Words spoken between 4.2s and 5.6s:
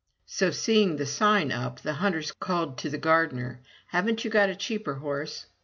you got a cheaper horse?"